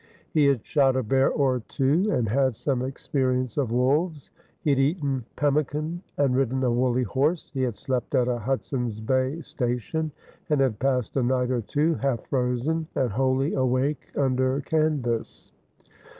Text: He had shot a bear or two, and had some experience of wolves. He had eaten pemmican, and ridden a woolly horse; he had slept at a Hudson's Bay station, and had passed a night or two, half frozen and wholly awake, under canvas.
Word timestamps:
He 0.31 0.47
had 0.47 0.65
shot 0.65 0.95
a 0.95 1.03
bear 1.03 1.29
or 1.29 1.59
two, 1.67 2.09
and 2.11 2.27
had 2.27 2.55
some 2.55 2.81
experience 2.81 3.55
of 3.55 3.71
wolves. 3.71 4.31
He 4.61 4.71
had 4.71 4.79
eaten 4.79 5.25
pemmican, 5.35 6.01
and 6.17 6.35
ridden 6.35 6.63
a 6.63 6.71
woolly 6.71 7.03
horse; 7.03 7.51
he 7.53 7.61
had 7.61 7.77
slept 7.77 8.15
at 8.15 8.27
a 8.27 8.39
Hudson's 8.39 8.99
Bay 8.99 9.41
station, 9.41 10.11
and 10.49 10.59
had 10.59 10.79
passed 10.79 11.15
a 11.17 11.21
night 11.21 11.51
or 11.51 11.61
two, 11.61 11.93
half 11.93 12.25
frozen 12.25 12.87
and 12.95 13.11
wholly 13.11 13.53
awake, 13.53 14.11
under 14.17 14.61
canvas. 14.61 15.51